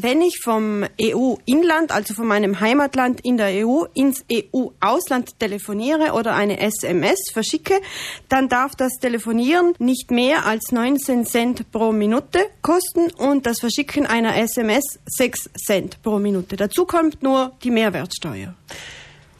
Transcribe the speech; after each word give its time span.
Wenn 0.00 0.22
ich 0.22 0.38
vom 0.44 0.84
EU-Inland, 1.00 1.90
also 1.90 2.14
von 2.14 2.28
meinem 2.28 2.60
Heimatland 2.60 3.20
in 3.24 3.36
der 3.36 3.66
EU, 3.66 3.82
ins 3.94 4.24
EU-Ausland 4.30 5.40
telefoniere 5.40 6.12
oder 6.12 6.36
eine 6.36 6.60
SMS 6.60 7.18
verschicke, 7.32 7.74
dann 8.28 8.48
darf 8.48 8.76
das 8.76 8.92
Telefonieren 9.00 9.74
nicht 9.80 10.12
mehr 10.12 10.46
als 10.46 10.70
19 10.70 11.26
Cent 11.26 11.72
pro 11.72 11.90
Minute 11.90 12.38
kosten 12.62 13.10
und 13.18 13.44
das 13.44 13.58
Verschicken 13.58 14.06
einer 14.06 14.36
SMS 14.36 15.00
6 15.06 15.50
Cent 15.66 16.00
pro 16.04 16.20
Minute. 16.20 16.54
Dazu 16.54 16.84
kommt 16.84 17.24
nur 17.24 17.50
die 17.64 17.72
Mehrwertsteuer. 17.72 18.54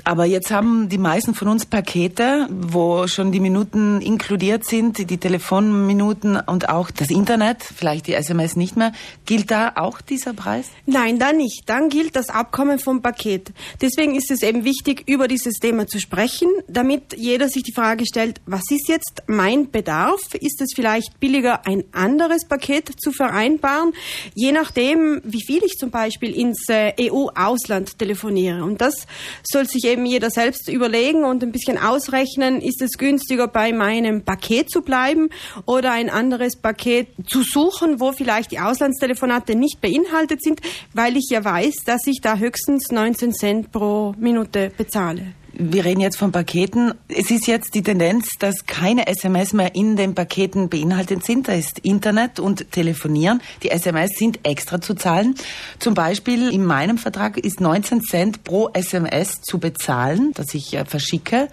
Aber 0.09 0.25
jetzt 0.25 0.51
haben 0.51 0.89
die 0.89 0.97
meisten 0.97 1.35
von 1.35 1.49
uns 1.49 1.67
Pakete, 1.67 2.49
wo 2.49 3.07
schon 3.09 3.31
die 3.31 3.41
Minuten 3.41 4.01
inkludiert 4.01 4.65
sind, 4.65 5.11
die 5.11 5.19
Telefonminuten 5.19 6.41
und 6.47 6.71
auch 6.71 6.91
das 6.91 7.11
Internet, 7.11 7.63
vielleicht 7.63 8.07
die 8.07 8.15
SMS 8.15 8.57
nicht 8.57 8.75
mehr. 8.75 8.93
Gilt 9.27 9.51
da 9.51 9.73
auch 9.77 10.01
dieser 10.01 10.33
Preis? 10.33 10.71
Nein, 10.87 11.19
dann 11.19 11.37
nicht. 11.37 11.65
Dann 11.67 11.91
gilt 11.91 12.17
das 12.17 12.31
Abkommen 12.31 12.79
vom 12.79 13.03
Paket. 13.03 13.53
Deswegen 13.83 14.15
ist 14.15 14.31
es 14.31 14.43
eben 14.43 14.65
wichtig, 14.65 15.03
über 15.07 15.29
dieses 15.29 15.57
Thema 15.57 15.87
zu 15.87 16.01
sprechen, 16.01 16.49
damit 16.69 17.15
jeder 17.15 17.51
sich 17.51 17.65
die 17.65 17.75
Frage 17.75 18.07
stellt, 18.07 18.41
was 18.47 18.63
ist 18.71 18.89
jetzt 18.89 19.25
mein 19.27 19.71
Bedarf? 19.71 20.23
Ist 20.41 20.63
es 20.63 20.69
vielleicht 20.75 21.21
billiger, 21.21 21.67
ein 21.67 21.85
anderes 21.93 22.49
Paket 22.49 22.99
zu 22.99 23.13
vereinbaren? 23.13 23.93
Je 24.33 24.53
nachdem, 24.53 25.21
wie 25.23 25.45
viel 25.45 25.63
ich 25.65 25.75
zum 25.75 25.91
Beispiel 25.91 26.35
ins 26.35 26.67
äh, 26.71 26.95
EU-Ausland 26.99 27.99
telefoniere. 27.99 28.65
Und 28.65 28.81
das 28.81 29.07
soll 29.45 29.69
sich 29.69 29.85
eben 29.85 29.98
jeder 30.07 30.31
selbst 30.31 30.69
überlegen 30.69 31.25
und 31.25 31.43
ein 31.43 31.53
bisschen 31.53 31.79
ausrechnen, 31.79 32.61
ist 32.61 32.83
es 32.83 32.93
günstiger 32.99 33.49
bei 33.49 33.73
meinem 33.73 34.23
Paket 34.23 34.71
zu 34.71 34.83
bleiben 34.83 35.29
oder 35.67 35.93
ein 35.93 36.11
anderes 36.11 36.57
Paket 36.57 37.09
zu 37.27 37.43
suchen, 37.43 38.01
wo 38.01 38.13
vielleicht 38.13 38.51
die 38.51 38.61
Auslandstelefonate 38.61 39.55
nicht 39.55 39.81
beinhaltet 39.81 40.43
sind, 40.43 40.61
weil 40.95 41.17
ich 41.17 41.29
ja 41.31 41.45
weiß, 41.45 41.85
dass 41.87 42.07
ich 42.07 42.21
da 42.21 42.37
höchstens 42.37 42.91
19 42.91 43.33
Cent 43.33 43.73
pro 43.73 44.15
Minute 44.19 44.71
bezahle 44.77 45.35
wir 45.59 45.85
reden 45.85 46.01
jetzt 46.01 46.17
von 46.17 46.31
Paketen. 46.31 46.95
Es 47.09 47.31
ist 47.33 47.49
jetzt 47.49 47.75
die 47.75 47.83
Tendenz, 47.83 48.39
dass 48.39 48.67
keine 48.67 49.09
SMS 49.09 49.53
mehr 49.53 49.75
in 49.75 49.97
den 49.97 50.15
Paketen 50.15 50.69
beinhaltet 50.69 51.25
sind. 51.25 51.49
Da 51.49 51.53
ist 51.53 51.81
Internet 51.81 52.39
und 52.39 52.71
Telefonieren. 52.71 53.43
Die 53.65 53.71
SMS 53.71 54.13
sind 54.17 54.39
extra 54.45 54.81
zu 54.81 54.95
zahlen. 54.95 55.35
Zum 55.81 55.95
Beispiel 55.95 56.51
in 56.51 56.65
meinem 56.65 56.97
Vertrag 56.97 57.37
ist 57.39 57.61
19 57.61 58.03
Cent 58.03 58.45
pro 58.45 58.71
SMS 58.73 59.41
zu 59.43 59.59
bezahlen, 59.59 60.31
das 60.35 60.55
ich 60.55 60.75
äh, 60.75 60.85
verschicke. 60.85 61.49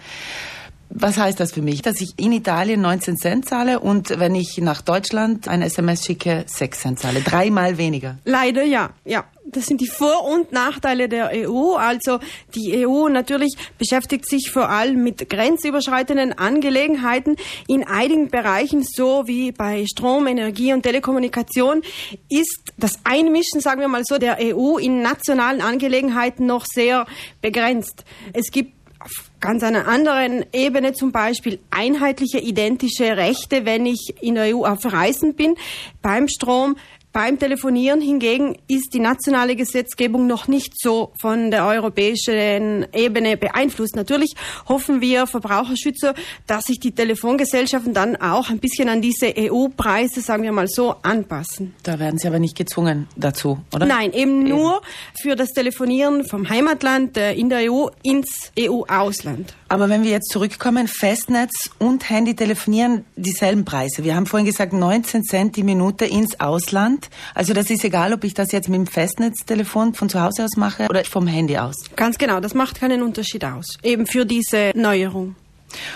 Was 0.88 1.18
heißt 1.18 1.40
das 1.40 1.52
für 1.52 1.62
mich? 1.62 1.82
Dass 1.82 2.00
ich 2.00 2.10
in 2.16 2.30
Italien 2.30 2.80
19 2.82 3.16
Cent 3.16 3.48
zahle 3.48 3.80
und 3.80 4.20
wenn 4.20 4.36
ich 4.36 4.58
nach 4.58 4.82
Deutschland 4.82 5.48
ein 5.48 5.62
SMS 5.62 6.06
schicke, 6.06 6.44
6 6.46 6.78
Cent 6.78 6.98
zahle. 7.00 7.22
Dreimal 7.22 7.76
weniger. 7.76 8.18
Leider 8.24 8.62
ja, 8.62 8.90
ja 9.04 9.24
das 9.52 9.66
sind 9.66 9.80
die 9.80 9.86
Vor- 9.86 10.24
und 10.24 10.52
Nachteile 10.52 11.08
der 11.08 11.30
EU. 11.32 11.74
Also 11.74 12.18
die 12.54 12.86
EU 12.86 13.08
natürlich 13.08 13.56
beschäftigt 13.78 14.28
sich 14.28 14.50
vor 14.50 14.68
allem 14.68 15.02
mit 15.02 15.28
grenzüberschreitenden 15.28 16.32
Angelegenheiten. 16.36 17.36
In 17.68 17.86
einigen 17.86 18.28
Bereichen, 18.28 18.82
so 18.82 19.26
wie 19.26 19.52
bei 19.52 19.86
Strom, 19.86 20.26
Energie 20.26 20.72
und 20.72 20.82
Telekommunikation, 20.82 21.82
ist 22.28 22.72
das 22.76 22.98
Einmischen, 23.04 23.60
sagen 23.60 23.80
wir 23.80 23.88
mal 23.88 24.04
so, 24.04 24.18
der 24.18 24.38
EU 24.40 24.78
in 24.78 25.02
nationalen 25.02 25.60
Angelegenheiten 25.60 26.46
noch 26.46 26.64
sehr 26.66 27.06
begrenzt. 27.40 28.04
Es 28.32 28.50
gibt 28.50 28.74
auf 28.98 29.30
ganz 29.40 29.62
einer 29.62 29.86
anderen 29.86 30.44
Ebene 30.52 30.92
zum 30.92 31.12
Beispiel 31.12 31.60
einheitliche, 31.70 32.38
identische 32.38 33.16
Rechte, 33.16 33.64
wenn 33.64 33.86
ich 33.86 34.14
in 34.20 34.34
der 34.34 34.56
EU 34.56 34.64
auf 34.64 34.84
Reisen 34.84 35.34
bin. 35.34 35.54
Beim 36.02 36.26
Strom 36.28 36.76
beim 37.16 37.38
Telefonieren 37.38 38.02
hingegen 38.02 38.58
ist 38.68 38.92
die 38.92 39.00
nationale 39.00 39.56
Gesetzgebung 39.56 40.26
noch 40.26 40.48
nicht 40.48 40.78
so 40.78 41.14
von 41.18 41.50
der 41.50 41.64
europäischen 41.64 42.86
Ebene 42.92 43.38
beeinflusst. 43.38 43.96
Natürlich 43.96 44.34
hoffen 44.68 45.00
wir 45.00 45.26
Verbraucherschützer, 45.26 46.12
dass 46.46 46.64
sich 46.64 46.78
die 46.78 46.92
Telefongesellschaften 46.92 47.94
dann 47.94 48.16
auch 48.16 48.50
ein 48.50 48.58
bisschen 48.58 48.90
an 48.90 49.00
diese 49.00 49.32
EU-Preise, 49.34 50.20
sagen 50.20 50.42
wir 50.42 50.52
mal 50.52 50.68
so, 50.68 50.96
anpassen. 51.00 51.74
Da 51.84 51.98
werden 51.98 52.18
sie 52.18 52.28
aber 52.28 52.38
nicht 52.38 52.54
gezwungen 52.54 53.08
dazu, 53.16 53.60
oder? 53.74 53.86
Nein, 53.86 54.12
eben, 54.12 54.42
eben. 54.42 54.48
nur 54.50 54.82
für 55.18 55.36
das 55.36 55.52
Telefonieren 55.52 56.26
vom 56.26 56.50
Heimatland 56.50 57.16
äh, 57.16 57.32
in 57.32 57.48
der 57.48 57.72
EU 57.72 57.86
ins 58.02 58.52
EU-Ausland. 58.58 59.54
Aber 59.68 59.88
wenn 59.88 60.04
wir 60.04 60.10
jetzt 60.10 60.30
zurückkommen, 60.30 60.86
Festnetz 60.86 61.70
und 61.78 62.08
Handy 62.08 62.36
telefonieren 62.36 63.04
dieselben 63.16 63.64
Preise. 63.64 64.04
Wir 64.04 64.14
haben 64.14 64.26
vorhin 64.26 64.46
gesagt 64.46 64.72
19 64.72 65.24
Cent 65.24 65.56
die 65.56 65.64
Minute 65.64 66.04
ins 66.04 66.38
Ausland. 66.38 67.08
Also 67.34 67.52
das 67.52 67.70
ist 67.70 67.84
egal, 67.84 68.12
ob 68.12 68.22
ich 68.22 68.34
das 68.34 68.52
jetzt 68.52 68.68
mit 68.68 68.78
dem 68.78 68.86
Festnetztelefon 68.86 69.94
von 69.94 70.08
zu 70.08 70.20
Hause 70.20 70.44
aus 70.44 70.56
mache 70.56 70.86
oder 70.88 71.04
vom 71.04 71.26
Handy 71.26 71.58
aus. 71.58 71.76
Ganz 71.96 72.16
genau, 72.18 72.40
das 72.40 72.54
macht 72.54 72.78
keinen 72.80 73.02
Unterschied 73.02 73.44
aus. 73.44 73.66
Eben 73.82 74.06
für 74.06 74.24
diese 74.24 74.72
Neuerung. 74.76 75.34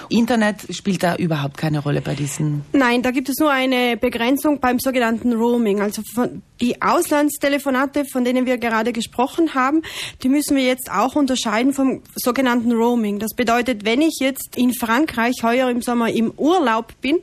Internet 0.09 0.75
spielt 0.75 1.03
da 1.03 1.17
überhaupt 1.17 1.57
keine 1.57 1.79
Rolle 1.79 2.01
bei 2.01 2.15
diesen? 2.15 2.65
Nein, 2.73 3.03
da 3.03 3.13
gibt 3.13 3.29
es 3.29 3.39
nur 3.39 3.51
eine 3.51 3.97
Begrenzung 3.97 4.61
beim 4.61 4.79
sogenannten 4.79 5.33
Roaming. 5.33 5.81
Also 5.81 6.03
von, 6.15 6.43
die 6.61 6.83
Auslandstelefonate, 6.83 8.05
von 8.05 8.25
denen 8.25 8.47
wir 8.47 8.59
gerade 8.59 8.93
gesprochen 8.93 9.55
haben, 9.55 9.83
die 10.23 10.29
müssen 10.29 10.57
wir 10.57 10.65
jetzt 10.65 10.91
auch 10.91 11.17
unterscheiden 11.17 11.73
vom 11.73 12.03
sogenannten 12.15 12.73
Roaming. 12.73 13.19
Das 13.19 13.35
bedeutet, 13.35 13.85
wenn 13.85 14.03
ich 14.03 14.19
jetzt 14.21 14.57
in 14.57 14.75
Frankreich 14.75 15.43
heuer 15.43 15.71
im 15.71 15.81
Sommer 15.81 16.11
im 16.11 16.33
Urlaub 16.37 16.93
bin 17.01 17.19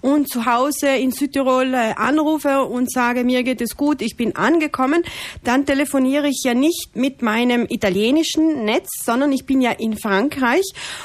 und 0.00 0.28
zu 0.28 0.46
Hause 0.46 0.88
in 0.88 1.12
Südtirol 1.12 1.72
äh, 1.74 1.94
anrufe 1.96 2.64
und 2.64 2.90
sage, 2.90 3.24
mir 3.24 3.42
geht 3.42 3.60
es 3.60 3.76
gut, 3.76 4.02
ich 4.02 4.16
bin 4.16 4.34
angekommen, 4.34 5.02
dann 5.44 5.66
telefoniere 5.66 6.28
ich 6.28 6.42
ja 6.44 6.54
nicht 6.54 6.90
mit 6.94 7.22
meinem 7.22 7.66
italienischen 7.68 8.64
Netz, 8.64 8.88
sondern 9.04 9.32
ich 9.32 9.46
bin 9.46 9.60
ja 9.60 9.70
in 9.70 9.96
Frankreich 9.96 10.64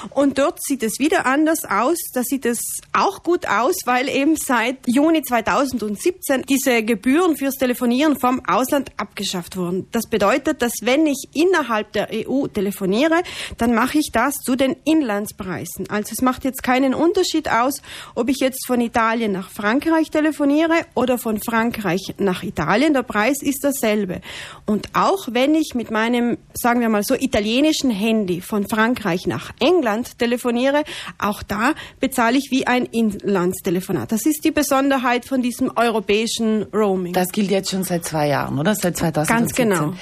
und 0.10 0.40
dort 0.40 0.62
sieht 0.64 0.82
es 0.82 1.00
wieder 1.00 1.26
anders 1.26 1.66
aus. 1.66 1.98
Da 2.14 2.24
sieht 2.24 2.46
es 2.46 2.60
auch 2.94 3.22
gut 3.22 3.48
aus, 3.48 3.76
weil 3.86 4.10
eben 4.10 4.36
seit 4.38 4.78
Juni 4.88 5.22
2017 5.22 6.44
diese 6.48 6.84
Gebühren 6.84 7.38
fürs 7.38 7.56
Telefonieren 7.56 7.75
Telefonieren 7.76 8.18
vom 8.18 8.42
Ausland 8.48 8.92
abgeschafft 8.96 9.58
wurden. 9.58 9.88
Das 9.92 10.08
bedeutet, 10.10 10.62
dass 10.62 10.72
wenn 10.82 11.06
ich 11.06 11.28
innerhalb 11.34 11.92
der 11.92 12.08
EU 12.10 12.48
telefoniere, 12.48 13.22
dann 13.58 13.76
mache 13.76 13.98
ich 13.98 14.12
das 14.14 14.36
zu 14.36 14.56
den 14.56 14.78
Inlandspreisen. 14.86 15.90
Also 15.90 16.14
es 16.14 16.22
macht 16.22 16.46
jetzt 16.46 16.64
keinen 16.64 16.94
Unterschied 16.94 17.50
aus, 17.50 17.82
ob 18.16 18.30
ich 18.30 18.38
jetzt 18.38 18.66
von 18.66 18.80
Italien 18.80 19.34
nach 19.34 19.50
Frankreich 19.50 20.10
telefoniere 20.10 20.86
oder 20.94 21.18
von 21.18 21.42
Frankreich 21.42 22.16
nach 22.18 22.44
Italien. 22.44 22.94
Der 22.94 23.04
Preis 23.04 23.42
ist 23.42 23.66
dasselbe. 23.66 24.22
Und 24.66 24.88
auch 24.94 25.28
wenn 25.32 25.54
ich 25.54 25.74
mit 25.76 25.92
meinem, 25.92 26.38
sagen 26.54 26.80
wir 26.80 26.88
mal 26.88 27.04
so, 27.04 27.14
italienischen 27.14 27.92
Handy 27.92 28.40
von 28.40 28.70
Frankreich 28.70 29.28
nach 29.28 29.52
England 29.60 30.18
telefoniere, 30.18 30.86
auch 31.18 31.44
da 31.44 31.74
bezahle 32.00 32.38
ich 32.38 32.52
wie 32.52 32.68
ein 32.68 32.86
Inlandstelefonat. 32.86 34.14
Das 34.14 34.26
ist 34.26 34.46
die 34.46 34.52
Besonderheit 34.52 35.26
von 35.26 35.42
diesem 35.42 35.74
europäischen 35.76 36.64
Roaming. 36.74 37.12
Das 37.12 37.34
gilt 37.34 37.52
jetzt 37.52 37.65
jetzt 37.66 37.72
schon 37.72 37.84
seit 37.84 38.06
zwei 38.06 38.28
Jahren, 38.28 38.60
oder? 38.60 38.76
Seit 38.76 38.98
2017. 38.98 39.38
Ganz 39.38 39.56
genau. 39.56 39.94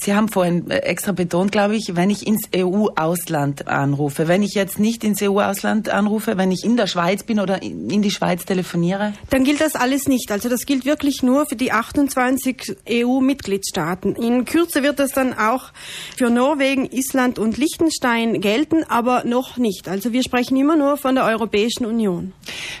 Sie 0.00 0.14
haben 0.14 0.28
vorhin 0.28 0.70
äh, 0.70 0.78
extra 0.78 1.12
betont, 1.12 1.50
glaube 1.50 1.76
ich, 1.76 1.96
wenn 1.96 2.10
ich 2.10 2.26
ins 2.26 2.48
EU-Ausland 2.54 3.68
anrufe, 3.68 4.28
wenn 4.28 4.42
ich 4.42 4.54
jetzt 4.54 4.78
nicht 4.78 5.02
ins 5.02 5.22
EU-Ausland 5.22 5.88
anrufe, 5.88 6.36
wenn 6.36 6.50
ich 6.50 6.64
in 6.64 6.76
der 6.76 6.86
Schweiz 6.86 7.22
bin 7.22 7.40
oder 7.40 7.62
in 7.62 8.02
die 8.02 8.10
Schweiz 8.10 8.44
telefoniere? 8.44 9.14
Dann 9.30 9.44
gilt 9.44 9.60
das 9.60 9.74
alles 9.74 10.06
nicht. 10.06 10.30
Also 10.30 10.48
das 10.48 10.66
gilt 10.66 10.84
wirklich 10.84 11.22
nur 11.22 11.46
für 11.46 11.56
die 11.56 11.72
28 11.72 12.76
EU-Mitgliedstaaten. 12.88 14.14
In 14.16 14.44
Kürze 14.44 14.82
wird 14.82 14.98
das 14.98 15.12
dann 15.12 15.32
auch 15.32 15.72
für 16.16 16.28
Norwegen, 16.28 16.86
Island 16.90 17.38
und 17.38 17.56
Liechtenstein 17.56 18.40
gelten, 18.40 18.84
aber 18.88 19.24
noch 19.24 19.56
nicht. 19.56 19.88
Also 19.88 20.12
wir 20.12 20.22
sprechen 20.22 20.56
immer 20.56 20.76
nur 20.76 20.98
von 20.98 21.14
der 21.14 21.24
Europäischen 21.24 21.86
Union. 21.86 22.32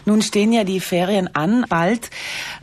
Nun 0.04 0.20
stehen 0.20 0.52
ja 0.52 0.64
die 0.64 0.80
Ferien 0.80 1.34
an, 1.34 1.64
bald. 1.68 2.10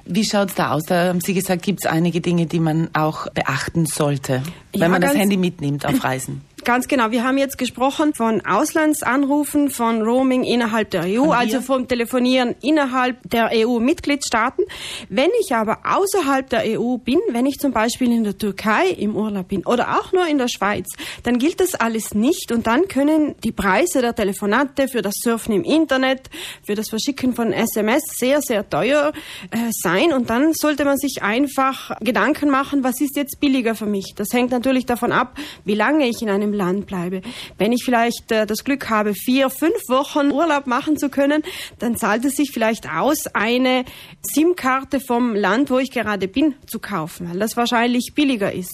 Wie 0.06 0.26
schaut 0.26 0.50
es 0.50 0.56
da 0.56 0.72
aus? 0.72 0.84
Da 0.84 1.08
haben 1.08 1.22
Sie 1.22 1.34
gesagt, 1.34 1.63
gibt 1.64 1.84
es 1.84 1.92
einige 1.92 2.22
Dinge, 2.22 2.46
die 2.46 2.60
man 2.60 2.90
auch 2.94 3.28
beachten 3.32 3.88
sollte, 3.88 4.44
wenn 4.72 4.82
ja, 4.82 4.90
man 4.90 5.02
das 5.02 5.16
Handy 5.16 5.38
mitnimmt 5.38 5.86
auf 5.86 6.04
Reisen. 6.04 6.42
Ganz 6.64 6.88
genau. 6.88 7.12
Wir 7.12 7.26
haben 7.26 7.38
jetzt 7.38 7.58
gesprochen 7.58 8.14
von 8.14 8.46
Auslandsanrufen, 8.46 9.70
von 9.70 10.02
Roaming 10.02 10.44
innerhalb 10.44 10.92
der 10.92 11.04
EU, 11.04 11.32
also 11.32 11.60
vom 11.60 11.90
Telefonieren 11.90 12.56
innerhalb 12.62 13.18
der 13.30 13.50
EU-Mitgliedstaaten. 13.54 14.64
Wenn 15.10 15.30
ich 15.42 15.54
aber 15.54 15.80
außerhalb 15.84 16.50
der 16.50 16.80
EU 16.80 16.98
bin, 16.98 17.20
wenn 17.32 17.46
ich 17.46 17.60
zum 17.60 17.74
Beispiel 17.74 18.14
in 18.14 18.24
der 18.24 18.38
Türkei 18.38 18.88
im 18.88 19.18
Urlaub 19.18 19.50
bin 19.50 19.66
oder 19.66 20.00
auch 20.00 20.14
nur 20.14 20.26
in 20.26 20.38
der 20.38 20.48
Schweiz, 20.48 20.88
dann 21.24 21.38
gilt 21.38 21.60
das 21.60 21.76
alles 21.76 22.14
nicht 22.14 22.54
und 22.54 22.66
dann 22.66 22.88
können 22.88 23.36
die 23.44 23.52
Preise 23.52 24.02
der 24.02 24.16
Telefonate 24.16 24.88
für 24.88 25.02
das 25.02 25.16
Surfen 25.22 25.54
im 25.54 25.64
Internet, 25.64 26.30
für 26.66 26.76
das 26.76 26.90
Verschicken 26.90 27.34
von 27.34 27.52
SMS 27.52 28.04
sehr, 28.16 28.42
sehr 28.42 28.70
teuer 28.70 29.12
äh, 29.52 29.58
sein 29.72 30.14
und 30.14 30.30
dann 30.30 30.54
sollte 30.54 30.86
man 30.86 30.98
sich 30.98 31.24
einfach 31.24 32.00
Gedanken 32.00 32.50
machen, 32.50 32.86
was 32.86 33.02
ist 33.02 33.18
jetzt 33.18 33.42
billiger 33.42 33.76
für 33.76 33.86
mich. 33.86 34.14
Das 34.16 34.30
hängt 34.32 34.52
natürlich 34.52 34.86
davon 34.86 35.12
ab, 35.12 35.38
wie 35.66 35.76
lange 35.76 36.08
ich 36.08 36.22
in 36.22 36.30
einem 36.30 36.53
Land 36.54 36.88
bleibe. 36.88 37.22
Wenn 37.58 37.72
ich 37.72 37.84
vielleicht 37.84 38.32
äh, 38.32 38.46
das 38.46 38.64
Glück 38.64 38.90
habe, 38.90 39.14
vier, 39.14 39.50
fünf 39.50 39.90
Wochen 39.90 40.32
Urlaub 40.32 40.68
machen 40.68 40.98
zu 40.98 41.10
können, 41.10 41.44
dann 41.80 41.98
zahlt 41.98 42.24
es 42.26 42.36
sich 42.36 42.52
vielleicht 42.52 42.90
aus, 42.90 43.28
eine 43.34 43.86
SIM-Karte 44.22 45.00
vom 45.00 45.36
Land, 45.36 45.70
wo 45.70 45.80
ich 45.80 45.92
gerade 45.92 46.28
bin, 46.28 46.56
zu 46.66 46.80
kaufen, 46.80 47.30
weil 47.30 47.40
das 47.40 47.58
wahrscheinlich 47.58 48.14
billiger 48.16 48.52
ist. 48.52 48.72